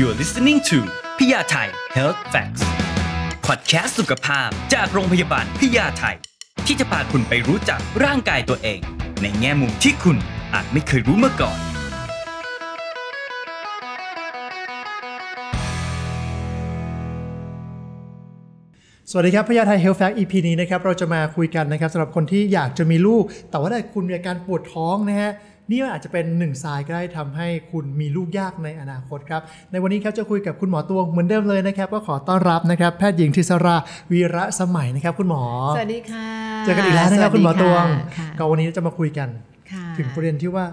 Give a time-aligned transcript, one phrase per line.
[0.00, 0.78] You're listening to
[1.18, 2.62] พยาไทย Health Facts
[3.46, 6.16] Podcast สุขภาพจากโรงพยาบาลพยาไทย
[6.66, 8.80] ที่จะพาคุณไปรู้จักร่างกายตัวเอง
[9.22, 10.16] ในแง่มุมที่คุณ
[10.54, 11.58] อาจไม่เคยรู้มาก่อน
[19.10, 25.32] สวัสดีครับพยาไทย Health Fact EP นี้นะครับเราจะมาคุยกันนะครับสำหรับคนที่อยากจะมีลูก แต่ว่าถ้าคุณมีอาการปวดท้องนะฮะ
[25.70, 29.42] นี่อาจจะเป็นหนึ่งสายก็ได้ทำให้คุณมีลูกยากในอนาคตครับ
[29.72, 33.76] ในวันนี้ครับจะคุยกับคุณหมอตวงเหมือนเดิมเลยนะครับ ก็ขอต้อนรับนะครับ แพทย์หญิงทิศรา
[34.12, 35.42] วีระสมัยนะครับ คุณหมอ
[35.76, 36.28] สวัสดีค่ะ
[36.64, 39.28] เจอกันอีกแล้วนะครับสคุณหมอตวงค่ะก็วันนี้จะมาคุยกัน
[39.72, 40.64] ค่ะถึงประเด็นที่ว่า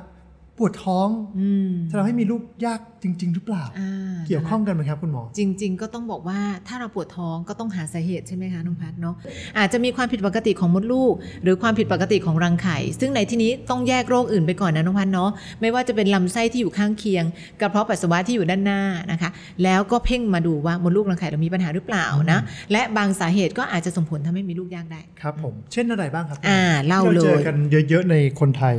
[0.58, 9.16] ปวดท้องอืมจะทำให้มีลูกยาก จริง ๆ หรือเปล่าอ่า เกี่ยวข้องกันไหมครับคุณหมอ จริง ๆ ก็ต้องบอกว่าถ้าเราปวดท้องก็ต้องหาสาเหตุใช่ไหมคะน้องพัดเนาะ
[9.58, 11.14] อาจจะมีความผิดปกติของมดลูก
[11.44, 15.30] หรือความผิดปกติของรังไข่ ซึ่งในที่นี้ต้องแยกโรคอื่นไปก่อนนะน้องพัดเนาะ
[15.62, 17.24] ไม่ว่าจะเป็นลำไส้ที่อยู่ข้างเคียง
[17.62, 19.30] กระเพาะปัสสาวะที่อยู่ด้านหน้านะคะ
[19.64, 22.40] แล้วก็เพ่งมาดูว่ามดลูกรังไข่เรามีปัญหาหรือเปล่านะ
[22.72, 27.56] และบางสาเหตุก็อาจจะส่งผลทำให้มีลูกยากได้ครับผมเช่นอะไรบ้างครับอ่าเล่าที่เลยเจอกัน
[27.90, 28.76] เยอะๆในคนไทย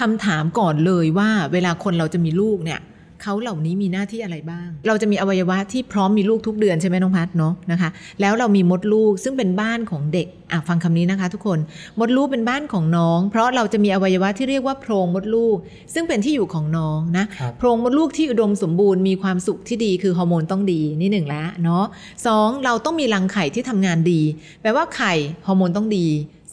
[0.00, 2.80] คำถามก่อนเลยว่าเวลาคนเราจะมีลูกเนี่ย
[3.22, 7.88] เขาเหล่านี้มีหน้าที่อะไรบ้าง เราจะมีอวัยวะที่พร้อมมีลูกทุกเดือนใช่ไหมน้องพัดเนาะนะคะ
[8.20, 11.58] แล้วเรามีมดลูกซึ่งเป็นบ้านของเด็กอะฟังคำนี้นะคะ ทุกคน
[11.98, 15.56] มดลูกเป็นบ้านของน้อง เพราะเราจะมีอวัยวะที่เรียกว่าโพรงมดลูก
[15.94, 21.84] ซึ่งเป็นที่อยู่ของน้องนะครับโพรงมดลูกที่อุดมสมบูรณ์มีความสุขที่ดีคือฮอร์โมนต้องดีนี่หนึ่งละเนาะ
[22.26, 24.20] สองเราต้องมีรังไข่ที่ทำงานดี
[24.62, 25.14] แปลว่าไข่
[25.46, 26.06] ฮอร์โมนต้องดี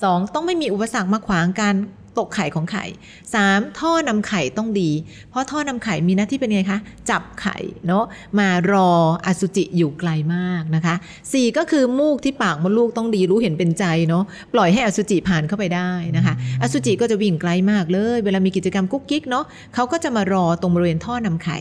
[0.04, 1.76] สองต้องไม่มีอุปสรรคมาขวางการ
[2.20, 2.86] ตกไข่ของไข่
[3.32, 3.80] 3.
[3.80, 4.92] ท่อนำไข่ต้องดี
[5.30, 8.06] เพราะท่อนำไข่มีหน้าที่เป็นไงคะ จับไข่เนาะ
[8.40, 8.90] มารอ
[9.26, 11.58] อสุจิอยู่ไกลมากนะคะ 4.
[11.58, 21.60] ก็คือมูกที่ปากมดลูกต้องดีรู้เห็นเป็นใจเนาะปล่อยให้อสุจิผ่านเข้าไปได้นะคะ อสุจิก็จะวิ่งไกลมากเลย เวลามีกิจกรรมกุ๊กกิ๊กเนาะเขาก็จะมารอตรงบริเวณท่อนำไข่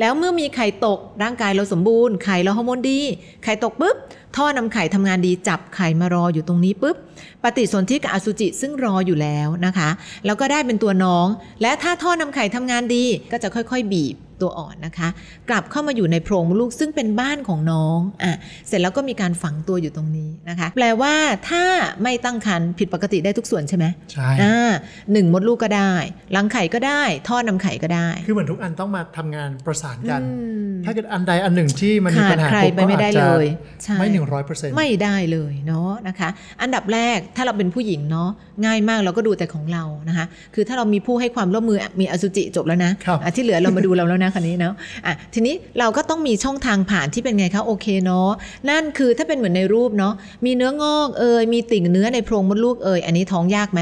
[0.00, 3.00] แล้วเมื่อมีไข่ตกร่างกายเราสมบูรณ์ไข่เราฮอร์โมนดี
[3.44, 3.96] ไข่ตกปุ๊บ
[4.36, 6.96] ท่อนำไข่ทำงานดีจับไข่มารออยู่ตรงนี้ปุ๊บ
[7.42, 9.90] ปฏิสนธิกับอสุจิซึ่งรออยู่แล้วนะคะ
[10.26, 11.26] แล้วก็ได้เป็นตัวน้อง
[11.62, 15.08] และถ้าท่อนำไข่ทำงานดีก็จะค่อยๆ บีบ ตัวอ่อนนะคะ
[15.48, 18.32] กลับเข้ามาอยู่ในโพรงมดลูกซึ่งเป็นบ้านของน้องอะ
[18.68, 21.14] เสร็จแล้วก็มีการฝังตัวอยู่ตรงนี้นะคะ แปลว่า
[21.50, 21.64] ถ้า
[22.02, 24.70] ไม่ตั้งครรภ์ผิดปกติได้ทุกส่วนใช่ไหมใช่อ่า
[25.12, 25.92] หนึ่งมดลูกก็ได้
[26.36, 30.26] รังไข่ก็ได้ ท่อนำไข่ก็ได้ คือเหมือนทุกอันต้องมาทำงานประสานกันอื
[30.68, 33.46] มถ้าเกิดอันใดอันหนึ่งที่มันมีขาปัดญหาใครปุ๊บไปก็ไม่ได้อาจจะเลย
[33.84, 36.28] ใช่ไม่หนึ่งร้อยเปอร์เซ็นต์ไม่ได้เลยเนาะนะคะ
[36.62, 38.28] อันดับแรกถ้าเราเป็นผู้หญิงเนาะ
[38.64, 44.74] ง่ายมากเราก็ดูแต่ของเรานะคะ คือถ้าเรามีผู้ให้ความร่วมมือมีอสุจิจบแล้วนะครับอะที่เหลือเรามาดูเราแล้วนะคันนี้เนาะ
[45.06, 48.30] อะทีนี้เราก็ต้องมีช่องทางผ่านที่เป็นไงคะโอเคเนาะ
[48.70, 50.14] นั่นคือถ้าเป็นเหมือนในรูปเนาะ
[50.44, 53.80] มีเนื้องอกเอยมีติ่งเนื้อในโพรงมดลูกเอยอันนี้ท้องยากไหม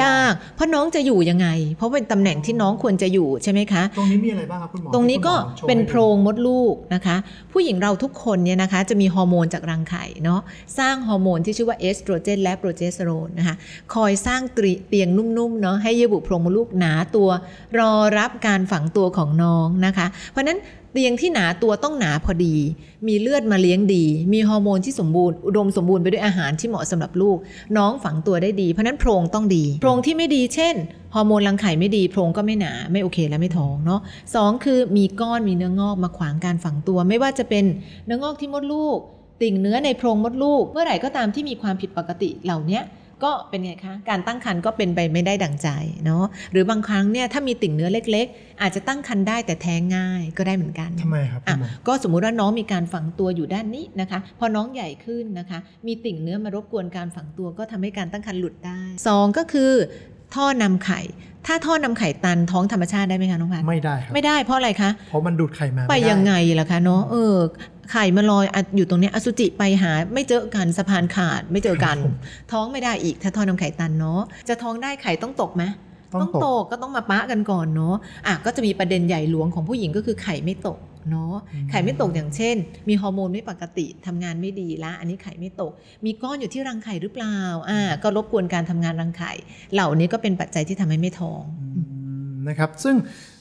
[0.00, 7.16] ยาก เพราะน้องจะอยู่ยังไง เพราะเป็นตำแหน่งที่น้องควรจะอยู่ใช่ไหมคะ ตรงนี้มีอะไรบ้างครับคุณหมอตรงนี้ก็ที่คุณหมอโชว์เป็นให้ดูโพรงมดลูกนะคะ
[7.52, 10.40] ผู้หญิงเราทุกคนเนี่ยนะคะ จะมีฮอร์โมนจากรังไข่เนาะ
[10.78, 13.54] สร้างฮอร์โมนที่ชื่อว่าเอสโตรเจนและโปรเจสเตอโรนนะคะ
[13.94, 17.28] คอยสร้างตรีเตียงนุ่มๆเนาะให้เยื่อบุโพรงมดลูกหนาตัว
[17.78, 20.58] รอรับการฝังตัวของน้องนะคะ เพราะนั้น
[20.92, 22.56] เตียงที่หนาตัวต้องหนาพอดี
[23.08, 27.36] มีเลือดมาเลี้ยงดี มีฮอร์โมนที่สมบูรณ์อุดมสมบูรณ์ไปด้วยอาหารที่เหมาะสำหรับลูก
[27.76, 30.74] น้องฝังตัวได้ดีเพราะนั้นโพรงต้องดี โพรงที่ไม่ดีเช่น
[31.14, 34.00] ฮอร์โมนรังไข่ไม่ดีโพรงก็ไม่หนาไม่โอเคและไม่ท้องเนาะ
[34.34, 37.64] สองคือมีก้อนมีเนื้องอกมาขวางการฝังตัว ไม่ว่าจะเป็น
[38.06, 38.98] เนื้องอกที่มดลูก
[39.42, 42.80] ติ่งเนื้อในโพรงมดลูก เมื่อไหร่ก็ตามที่มีความผิดปกติเหล่านี้
[43.24, 45.68] ก็เป็นไงคะการตั้งครรภ์ก็เป็นไปไม่ได้ดังใจ
[46.04, 59.72] เนาะหรือบางครั้งเนี่ยถ้ามีติ่งเนื้อเล็ก ๆ อาจจะตั้งครรภ์ได้แต่แท้งง่ายก็ได้เหมือนกันทำไมครับคุอะณหมอก็สมมุติว่าน้องมีการฝังตัวอยู่ด้านนี้นะคะ พอน้องใหญ่ขึ้นนะคะ มีติ่งเนื้อมารบกวนการฝังตัวก็ทำให้การตั้งครรภ์หลุดได้สองก็คือ
[60.34, 61.00] ท่อนำไข่
[61.46, 67.34] ถ้าท่อนำไข่ตันท้องธรรมชาติได้ไหมคะน้องพันไม่ได้ครับไม่ได้เพราะอะไรคะเพราะมันดูดไข่มาไปม่ด้ยังไงล่ะคะเนาะเออ
[67.92, 71.96] ไข่มาลอยอะอยู่ตรงเนี้ยอสุจิไปหาไม่เจอกันสะพานขาดไม่เจอกัน
[72.52, 75.62] ท้องไม่ได้อีกถ้าท่อนำไข่ตันเนาะจะท้องได้ไข่ต้องตกไหม
[76.22, 77.94] ต้องตกก็ต้องมาปะกันก่อนเนาะ
[78.26, 80.78] อะก็จะมีประเด็นใหญ่หลวงของผู้หญิงก็คือไข่ไม่ตก
[81.10, 82.56] เนาะอืมไข่ไม่ตกอย่างเช่น
[82.88, 85.72] มีฮอร์โมนไม่ปกติทำงานไม่ดีละ อันนี้ไข่ไม่ตก
[86.04, 87.38] มีก้อนอยู่ที่รังไข่หรือเปล่า
[87.70, 89.32] อ่าก็รบกวนการทำงานรังไข่
[89.74, 91.42] เหล่านี้ก็เป็นปัจจัยที่ทำให้ไม่ท้อง
[91.76, 91.82] อื
[92.28, 92.96] มนะครับซึ่ง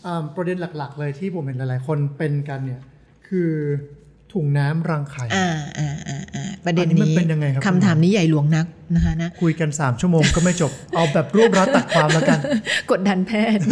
[0.06, 2.81] อ่าประเด็นหลักๆ เลยที่ผมเห็นหลายๆ คนเป็นกันเนี่ย
[3.27, 3.51] คือ
[4.33, 8.65] ถุงน้ำรังไข่ อ่าอ่าอ่าอ่าประเด็นอันนี้มันนี้เป็นยังไงครับคำถามนี้ใหญ่หลวงนัก
[8.95, 12.39] นะคะนะ คุยกัน 3 ชั่วโมงก็ไม่จบ เอาแบบรวบรัดตัดความแล้วกัน
[12.91, 13.63] กดดันแพทย์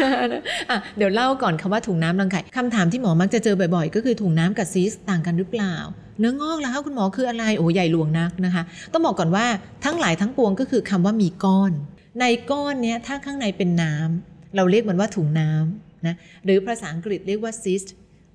[0.00, 5.74] นะคะนะอะเดี๋ยวเล่าก่อนคำว่าถุงน้ำรังไข่คำถามที่หมอมักจะเจอบ่อยๆ ก็คือถุงน้ำกับซีสต์ต่างกันหรือเปล่า
[6.20, 8.62] เนื้องอกแล้วคะคุณหมอคืออะไร โอ้ใหญ่หลวงนักนะคะ
[8.92, 9.46] ต้องบอกก่อนว่า
[9.84, 11.72] ทั้งหลายทั้งปวงก็คือคำว่ามีก้อน
[12.20, 16.14] ในก้อนเนี้ยถ้าข้างในเป็นน้ำเราเรียกมันว่าถุงน้ำนะ
[16.44, 17.88] หรือภาษาอังกฤษเรียกว่า cyst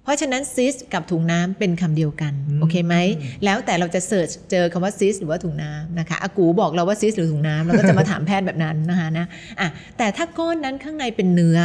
[0.04, 2.96] เพราะฉะนั้นซิสกับถุงน้ำเป็นคำเดียวกันอืมโอเคไหม
[3.46, 9.26] แล้วแต่เราจะเสิร์ชเจอคำว่าซิสหรือว่าถุงน้ำนะคะอากูบอกเราว่าซิสหรือถุงน้ำเราก็จะมาถามแพทย์แบบนั้นนะคะนะ
[9.60, 9.68] อะ
[9.98, 11.60] แต่ถ้าก้อนนั้นข้างในเป็นเนื้อ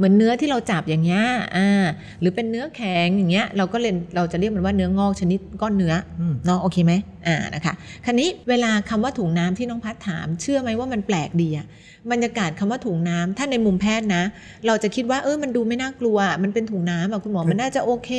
[0.00, 1.22] เหมือนเนื้อที่เราจับอย่างเงี้ย
[1.56, 1.84] อ่า
[2.20, 6.92] หรือเป็นเนื้อแข็งอย่างเงี้ยเราก็เลยเราจะเรียกมันว่าเนื้องอกชนิดก้อนเนื้ออืมเนาะโอเคไหม
[7.26, 7.74] อ่านะคะ
[8.04, 11.66] คราวนี้เวลาคำว่าถุงน้ำที่น้องพัดถาม เชื่อไหมว่ามันแปลกดีอะ
[12.12, 14.22] บรรยากาศคำว่าถุงน้ำถ้าในมุมแพทย์นะ
[14.66, 18.10] เราจะคิดว่าเออมันดูไม่น่ากลัว มันเป็นถุงน้ำอะคุณหมอมันน่าจะโอเค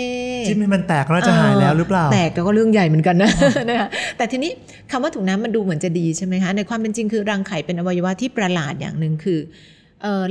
[0.47, 3.29] จิ้มให้มันแตกก็น่าจะหายแล้วหรือเปล่าแตกแต่ก็เรื่องใหญ่เหมือนกันนะ
[3.69, 3.87] นะคะ
[4.17, 4.51] แต่ทีนี้
[4.91, 9.80] คำว่าถุงน้ำมันดูเหมือนจะดีใช่ไหมคะในความเป็นจริงคือรังไข่เป็นอวัยวะที่ประหลาดอย่างหนึ่งคือเอ่อ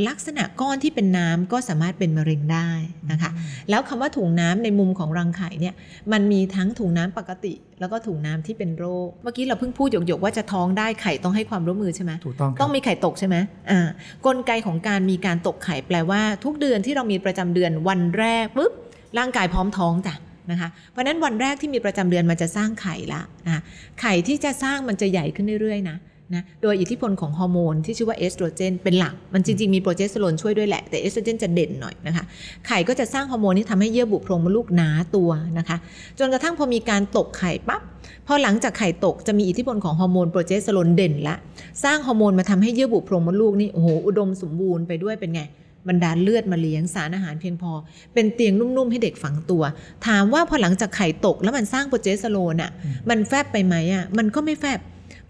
[0.08, 2.70] ลักษณะก้อนที่เป็นน้ำก็สามารถเป็นมะเร็งได้
[3.10, 3.30] นะคะ
[3.70, 5.74] แล้วคำว่าถุงน้ำในมุมของรังไข่เนี่ย
[6.12, 13.36] มันมีทั้งถุงน้ำปกติ แล้วก็ถุงน้ำที่เป็นโรค เมื่อกี้เราเพิ่งพูดหยกๆว่าจะท้องได้ไข่ต้องให้ความร่วมมือใช่ไหมถูกต้องคต้รัอบงมีไข่ตกใช่ไหม
[13.70, 13.88] อ่า
[14.26, 18.72] กลไกของการมีการตกไข่แปลว่า ทุกเดือนที่เรามีประจำเดือนวันแรกปุ๊บ
[19.18, 20.14] ร่างกายพร้อมท้องจ้ะ
[20.50, 23.62] นะคะเพราะฉะนั้นวันแรกที่มีประจำเดือนมันจะสร้างไข่ละนะ
[24.00, 25.96] ไข่ที่จะสร้างมันจะใหญ่ขึ้นเรื่อยๆนะ
[26.34, 32.24] นะโดยอิทธิพลของฮอร์โมนที่ชื่อว่าเอสโตรเจนเป็นหลัก มันจริง ๆ มีโปรเจสเตอโรนช่วยด้วยแหละ แต่เอสโตรเจนจะเด่นหน่อยนะคะ
[32.66, 35.76] ไข่ก็จะสร้างฮอร์โมนที่ทำให้เยื่อบุโพรงมดลูกหนาตัวนะคะ
[36.18, 37.82] จนกระทั่งพอมีการตกไข่ปั๊บ
[38.26, 41.36] พอหลังจากไข่ตกจะมีอิทธิพลของฮอร์โมนโปรเจสเตอโรนเด่นละ
[41.84, 45.42] สร้างฮอร์โมนมาทำให้เยื่อบุโพรงมดลูกนี่โอ้โหอุดมสมบูรณ์ไปด้วยเป็นไง
[45.88, 47.72] บรรดาลเลือดมาเลี้ยงสารอาหารเพียงพอ
[48.14, 49.62] เป็นเตียงนุ่มๆให้เด็กฝังตัว
[50.06, 52.70] ถามว่าพอหลังจากไข่ตกแล้วมันสร้างโปรเจสเตอโรนอะ
[53.10, 54.80] มันแฟบไปไหมอะมันก็ไม่แฟบ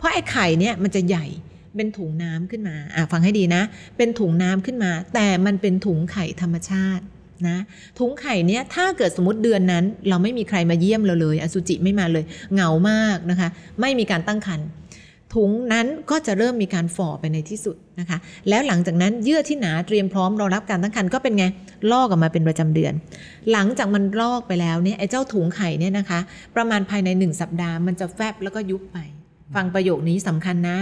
[0.01, 1.27] เพราะไอ้ไข่เนี่ยมันจะใหญ่
[1.77, 3.63] เป็นถุงน้ำขึ้นมาอะฟังให้ดีนะ
[3.97, 7.05] เป็นถุงน้ำขึ้นมา แต่มันเป็นถุงไข่ธรรมชาติ
[7.49, 7.59] นะ
[7.99, 12.25] ถุงไข่เนี่ยถ้าเกิดสมมติเดือนนั้น เราไม่มีใครมาเยี่ยมเราเลย อสุจิไม่มาเลย
[12.55, 13.49] เหงามากนะคะ
[13.81, 14.69] ไม่มีการตั้งครรภ์
[15.35, 18.19] ถุงนั้นก็จะเริ่มมีการฝ่อไปในที่สุดนะคะ
[18.49, 21.45] แล้วหลังจากนั้นเยื่อที่หนาเตรียมพร้อมรอรับการตั้งครรภ์ก็เป็นไง
[21.93, 22.93] ลอกออกมาเป็นประจำเดือน
[23.53, 26.21] หลังจากมันลอกไปแล้วเนี่ยไอ้เจ้าถุงไข่เนี่ยนะคะ
[26.57, 28.99] ประมาณภายในหนึ่งสัปดาห์มันจะแฟบแล้วก็ยุบไป
[29.55, 30.79] ฟังประโยคนี้สำคัญนะ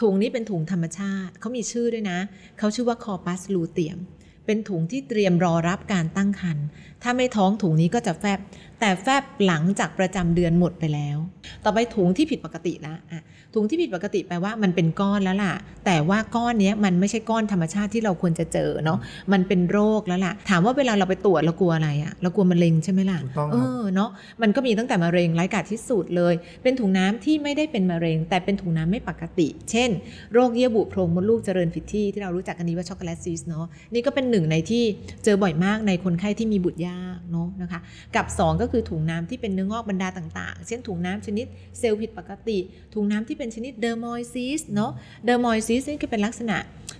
[0.00, 2.18] ถุงนี้เป็นถุงธรรมชาติ เขามีชื่อด้วยนะ
[2.58, 3.98] เขาชื่อว่าคอปัสลูเตียม
[4.46, 6.66] เป็นถุงที่เตรียมรอรับการตั้งครรภ์
[7.04, 8.38] ถ้าไม่ท้องถุงนี้ก็จะแฟบ
[8.80, 11.18] แต่แฟบหลังจากประจำเดือนหมดไปแล้ว
[11.64, 13.22] ต่อไปถุงที่ผิดปกติละอะ
[13.54, 15.54] ถุงที่ผิดปกติแปลว่ามันเป็นก้อนแล้วล่ะ
[15.86, 18.98] แต่ว่าก้อนเนี้ยมันไม่ใช่ก้อนธรรมชาติที่เราควรจะเจอเนาะ
[19.32, 24.10] มันเป็นโรคแล้วล่ะ ถามว่าเวลาเราไปตรวจเรากลัวอะไรอะเรากลัวมะเร็งใช่ไหมล่ะถูกต้องครับเออเนาะ
[24.42, 29.90] มันก็มีตั้งแต่มะเร็งร้ายกาจที่สุดเลย เป็นถุงน้ำที่ไม่ได้เป็นมะเร็ง แต่เป็นถุงน้ำไม่ปกติ เช่น
[30.32, 34.84] โรคเยื่อบุโพรงมดลูกเจริญผิดที่ที่เรารู้จักกันดีว่า chocolate cyst เนาะ นี่ก็เป็นหนึ่งในที่
[35.24, 36.93] เจอบ่อยมากในคนไข้ที่มีบุตรยาก
[37.30, 37.80] เนาะนะคะ
[38.16, 41.46] กับ 2 ก็คือถุงน้ำที่เป็นเนื้องอกบรรดาต่างๆ เช่นถุงน้ำชนิด
[41.78, 42.58] เซลล์ผิดปกติ
[42.94, 44.92] ถุงน้ำที่เป็นชนิด dermoid cyst เนาะ
[45.24, 46.56] เดอร์มอยซิสนี่ก็เป็นลักษณะ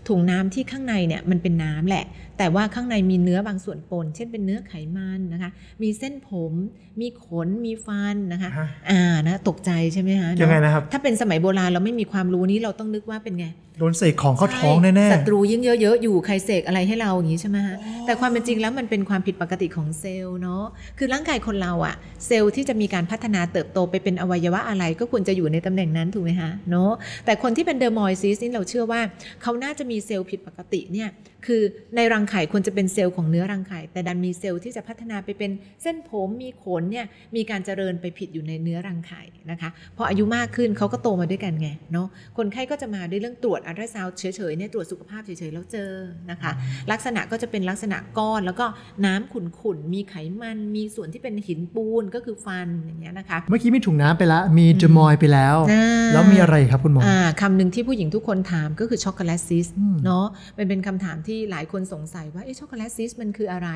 [0.09, 2.05] ถุงน้ำที่ข้างในเนี่ยมันเป็นน้ำแหละ
[2.39, 5.51] แต่ว่าข้างในมีเนื้อบางส่วนปน เช่นเป็นเนื้อไขมันนะคะ
[5.83, 6.53] มีเส้นผม
[7.01, 13.47] มีขน มีฟันนะคะฮะอ่านะตกใจใช่ไหมคะเนอะยังไงนะครับ ถ้าเป็นสมัยโบราณเราไม่มีความรู้นี้เราต้องนึกว่าเป็นไง
[13.79, 17.77] โดนเสกของเข้าท้องแน่ใช่ศัตรูยิ่งเยอะๆอยู่ใครเสกอะไรให้เราอย่างนี้ใช่ไหมฮะ
[18.07, 20.65] แต่ความเป็นจริงแล้วมันเป็นความผิดปกติของเซลล์เนาะ
[20.99, 21.95] คือร่างกายคนเราอะ
[22.27, 26.93] เซลล์ที่จะมีการพัฒนาเติบโตไปเป็นอวัยวะอะไรก็ควรจะอยู่ในตำแหน่งนั้นถูกไหมฮะเนาะ
[27.25, 29.01] แต่คนที่เป็น dermoid cyst นี่เราเชื่อว่า
[29.43, 31.09] เขาน่าจะมีเซลล์ผิดปกติเนี่ย
[31.47, 31.63] คือ
[31.97, 35.51] ในรังไข่ควรจะเป็นเซลล์ของเนื้อรังไข่ แต่ดันมีเซลล์ที่จะพัฒนาไปเป็น
[35.83, 45.91] เส้นผมมีขนเนี่ยมีการเจริญไปผิดอยู่ในเนื้อรังไข่นะคะพออายุมากขึ้นเขาก็โตมาด้วยกันไงเนาะคนไข้ก็จะมาด้วยเรื่องตรวจอัลตราซาวด์เฉยๆเนี่ยตรวจสุขภาพเฉยๆแล้วเจอ
[46.31, 46.51] นะคะ
[46.93, 48.67] ลักษณะก็จะเป็นลักษณะก้อนแล้วก็
[49.07, 60.27] น้ำขุ่นๆมีไขมันมีส่วนที่เป็นหินปูนก็คือฟันอย่างเงี้ยนะคะๆเมื่อกี้มีถุงน้ำไปแล้วมีเจมอยไปแล้วอ่าแล้วมีอะไรครับคุณหมออ่าคำหนึ่งที่ผู้หญิงทุกคนถามก็คือ chocolate cyst อืมเนาะ
[60.59, 63.69] มันเป็นคำถามที่หลายคนสงสัยว่าเอ๊ะ chocolate cyst มันคืออะไร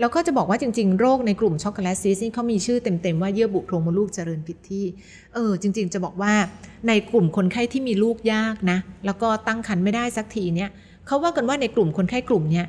[0.00, 4.84] แล้วก็จะบอกว่าจริง ๆ โรคในกลุ่ม chocolate cyst นี่เขามีชื่อเต็ม ๆ ว่าเยื่อบุโพรงมดลูกเจริญผิดที่
[5.34, 6.34] เออ จริง ๆ จะบอกว่า
[6.88, 10.70] ในกลุ่มคนไข้ที่มีลูกยากนะ แล้วก็ตั้งครรภ์ไม่ได้สักทีเนี่ย
[11.06, 12.66] เขาว่ากันว่าในกลุ่มคนไข้กลุ่มเนี้ย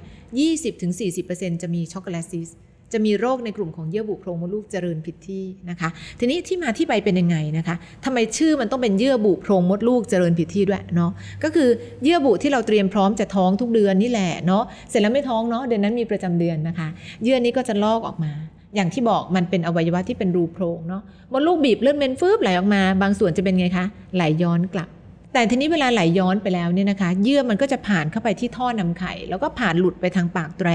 [0.79, 2.49] 20-40%จะมี chocolate cyst
[2.93, 11.12] จะมีโรคในกลุ่มของเยื่อบุโพรงมดลูกเจริญผิดที่นะคะ ทีนี้ที่มาที่ไปเป็นยังไงนะคะทำไมชื่อมันต้องเป็นเยื่อบุโพรงมดลูกเจริญผิดที่ด้วยเนาะ
[11.43, 11.69] ก็คือ
[12.03, 16.88] เยื่อบุที่เราเตรียมพร้อมจะท้องทุกเดือนนี่แหละเนาะเสร็จแล้วไม่ท้องเนาะเดือนนั้นมีประจำเดือนนะคะ
[17.24, 18.31] เยื่อนี้ก็จะลอกออกมา
[18.75, 24.89] อย่างที่บอกมันเป็นอวัยวะที่เป็นรูโพรงเนาะมดลูกบีบเลือดเมนฟืบไหลออกมา บางส่วนจะเป็นไงคะไหลย้อนกลับ
[25.33, 30.69] แต่ทีนี้เวลาไหลย้อนไปแล้วเนี่ยนะคะ เยื่อมันก็จะผ่านเข้าไปที่ท่อนำไข่ แล้วก็ผ่านหลุดไปทางปากแตร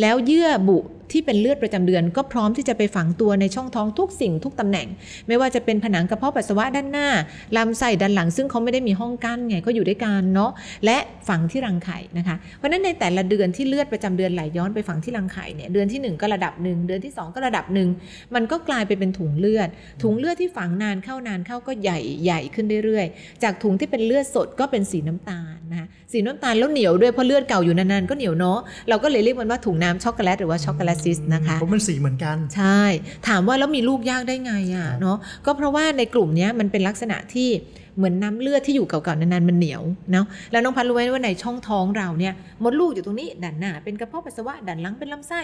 [0.00, 0.78] แล้วเยื่อบุ
[1.14, 4.86] ที่เป็นเลือดประจำเดือน ก็พร้อมที่จะไปฝังตัวในช่องท้องทุกสิ่งทุกตำแหน่ง
[5.28, 7.08] ไม่ว่าจะเป็นผนังกระเพาะปัสสาวะด้านหน้า
[7.56, 10.50] ลำไส้ด้านหลัง ซึ่งเขาไม่ได้มีห้องกั้นไงก็อยู่ด้วยกันเนาะ
[10.84, 10.96] และ
[11.28, 17.88] ฝังที่รังไข่นะคะเพราะฉะนั้นในแต่ละเดือนที่เลือดประจำเดือนไหลย้อนไปฝังที่รังไข่เนี่ยเดือนที่หนึ่งก็ระดับหนึ่งเดือนที่สองก็ระดับหนึ่ง
[18.34, 19.68] มันก็กลายไปเป็นถุงเลือด
[20.02, 28.58] ถุงเลือดที่ฝังนานเข้านานเข้าก็ใหญ่ใหญ่ขึ้นเรื่อยๆ จากถุงที่เป็นเลือดสดก็เป็นสีน้ำตาลนะคะสีน้ำตาลแล้วเหนียวด้วยเพราะเลือดเก่าอยู่นานๆก็เหนียวเนาะ
[28.88, 32.82] เราก็เลยเรียกมันว่าถุงน้ำช็อกโกแลตหรือว่าช็อกโกแลตซิสนะคะเพราะมันสีเหมือนกัน ใช่
[33.28, 37.50] ถามว่าแล้วมีลูกยากได้ไงอะครับเนาะก็เพราะว่าในกลุ่มเนี้ยมันเป็นลักษณะที่
[37.96, 39.82] เหมือนน้ำเลือดที่อยู่เก่าๆนานๆมันเหนียว
[40.12, 45.40] เนาะแล้วน้องพันรู้ไหมว่าในช่องท้องเราเนี่ยมดลูกอยู่ตรงนี้ ด้านหน้าเป็นกระเพาะปัสสาวะด้านหลังเป็นลำไส้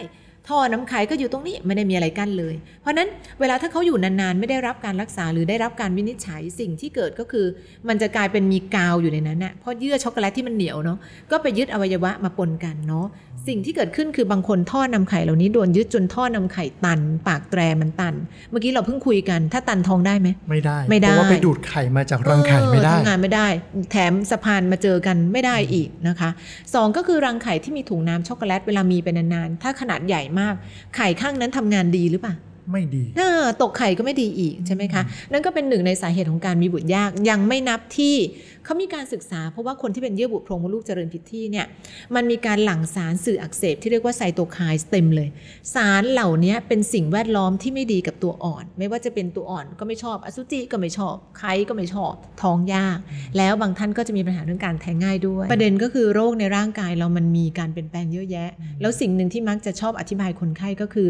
[0.49, 3.09] ท่อน้ำไข่ก็อยู่ตรงนี้ไม่ได้มีอะไรกั้นเลย เพราะฉะนั้น
[3.41, 7.47] เวลาถ้าเขาอยู่นานๆ ไม่ได้รับการรักษาหรือได้รับการวินิจฉัยสิ่งที่เกิดก็คือ
[7.89, 10.99] มันจะกลายเป็นมีกาวอยู่ในนั้นน่ะเพราะเยื่อช็อกโกแลตที่มันเหนียวเนาะ
[11.31, 13.07] ก็ไปยึดอวัยวะมาปนกันเนาะ
[13.49, 18.15] สิ่งที่เกิดขึ้นคือบางคนท่อนำไข่เหล่านี้โดนยึดจนท่อนำไข่ตัน ปากแตรมันตัน
[18.51, 23.49] เมื่อกี้เราเพิ่งคุยกัน ถ้าตันท้องได้ไหมไม่ได้ไม่ได้เพราะว่าไปดูดไข่มาจากรังไข่ไม่ได้เออทำงานไม่ได้
[23.91, 26.31] แถมสะพานมาเจอกันไม่ได้อีกนะคะ
[26.75, 30.55] สองก็คือรังไข่ที่มีถุงน้ำช็อกโกแลตเวลามีไปนานๆถ้าขนาดใหญ่มาก
[30.97, 32.35] ไข่ข้างนั้นทำงานดีหรือเปล่า
[32.73, 38.17] ไม่ดีเออตกไข่ก็ไม่ดีอีกใช่ไหมคะ นั่นก็เป็นหนึ่งในสาเหตุของการมีบุตรยากยังไม่นับที่
[38.65, 41.67] เขามีการศึกษา เพราะว่าคนที่เป็นเยื่อบุโพรงมดลูกเจริญผิดที่เนี่ย
[42.15, 45.29] มันมีการหลั่งสารสื่ออักเสบที่เรียกว่าไซโตไคน์เต็มเลย
[45.75, 52.99] สารเหล่านี้เป็นสิ่งแวดล้อมที่ไม่ดีกับตัวอ่อน ไม่ว่าจะเป็นตัวอ่อนก็ไม่ชอบ อสุจิก็ไม่ชอบไข้ก็ไม่ชอบท้องยาก
[53.37, 61.09] แล้วบางท่านก็จะมีปัญหาเรื่องการแท้งง่ายด้วย ประเด็นก็คือโรคในร่างกายเรามันมีการเปลี่ยนแปลงเยอะแยะ แล้วสิ่งหนึ่งที่มักจะชอบอธิบายคนไข้ก็คือ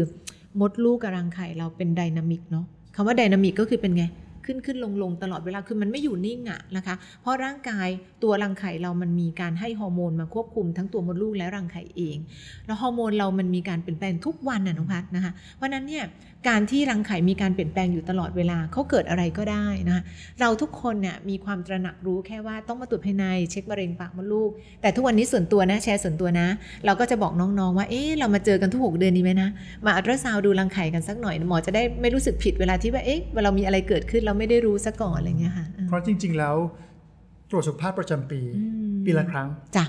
[0.61, 4.03] มดลูกกับรังไข่เราเป็น dynamic เนาะคำว่า dynamic ก็คือเป็นไง
[4.47, 7.87] ขึ้นขึ้นลงลงตลอดเวลาคือมันไม่อยู่นิ่งอะนะคะ เพราะร่างกาย
[8.23, 12.17] ตัวรังไข่เรามันมีการให้ฮอร์โมนมาควบคุมทั้งตัวมดลูกและรังไข่เอง
[12.65, 16.05] แล้วฮอร์โมนเรามันมีการเปลี่ยนแปลงทุกวันน่ะน้องพัดนะคะ เพราะนั้นเนี่ย
[16.49, 20.03] การที่รังไข่มีการเปลี่ยนแปลงอยู่ตลอดเวลาเขาเกิดอะไรก็ได้นะคะ
[20.41, 24.49] เราทุกคนเนี่ยมีความตระหนักรู้แค่ว่าต้องมาตรวจภายในเช็คมะเร็งปากมดลูก
[24.81, 26.47] แต่ทุกวันนี้ส่วนตัวนะแชร์ส่วนตัวนะ
[26.85, 29.49] เราก็จะบอกน้องๆ ว่าเอ๊ะเรามาเจอกันทุกหกเดือนดีไหมนะ
[29.85, 36.55] มาอัลตราซาวดูรังไข่กันสักหน่อยหมอจะได้ไม่รู้สึกผิดเวลาที่ว่าเอ๊ะเวลามีอะไรเกิดขึ้นเราไม่ได้รู้ซะก่อนอะไรเงี้ยค่ะอืมเพราะจริง ๆ แล้ว
[37.49, 38.63] ตรวจสุขภาพประจำปีอื
[38.93, 39.85] มปีละครั้งจ้ะ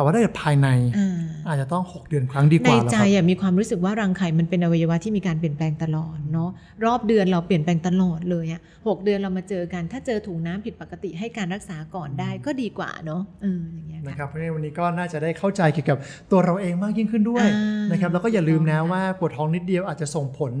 [0.00, 6.50] แต่ว่าถ้าเกิดภายในอ่าอาจจะต้อง 6 เดือนครั้งดีกในว่าแล้วใจครับอะมีความรู้สึกว่ารังไข่มันเป็นอวัยวะที่มีการเปลี่ยนแปลงตลอดเนาะ
[6.84, 15.98] รอบเดือนเราเปลี่ยนแปลงตลอดเลยอะหกเดือนเรามาเจอกัน ถ้าเจอถุงน้ำผิดปกติให้การรักษาก่อนได้ก็ดีกว่าเนาะเอออย่างเงี้ยนะคค่ะรับเพราะฉะนั้นวันนี้ก็น่าจะได้เข้าใจเกี่ยวกับ
[16.30, 20.52] ตัวเราเองมากยิ่งขึ้นด้วยอ่านนะครับแล้วก็อย่าลืมนะถูกต้องค่ะว่าปวดท้องนิดเดียวอาจจะส่งผล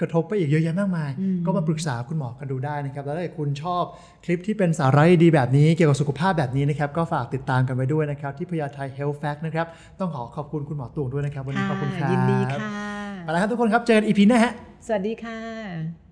[0.00, 3.84] กระทบไปอีกเยอะแยะมากมายอืมก็มาปรึกษาคุณหมอกันดูได้นะครับแล้วถ้าเกิดคุณชอบ
[4.24, 9.66] คลิปที่เป็นสาระดีๆแบบนี้เกี่ยวกับสุขภาพแบบนี้นะครับก็ฝากติดตามกันไว้ด้วยนะครับที่พยาไทย Health Fact นะครับ
[10.00, 12.58] ต้องขอขอบคุณคุณหมอตูงด้วยนะครับ วันนี้ขอบคุณครับยินดีค่ะ
[13.24, 14.52] ไปแล้วครับทุกคนครับ เจอกันอีพีหน้าฮะ
[14.86, 16.07] สวัสดีค่ะ